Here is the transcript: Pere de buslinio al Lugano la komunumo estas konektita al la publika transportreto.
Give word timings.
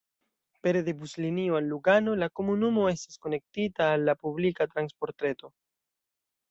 Pere 0.67 0.81
de 0.87 0.93
buslinio 1.01 1.57
al 1.59 1.67
Lugano 1.73 2.15
la 2.23 2.31
komunumo 2.39 2.89
estas 2.95 3.23
konektita 3.27 3.93
al 3.99 4.09
la 4.09 4.19
publika 4.25 4.73
transportreto. 4.75 5.57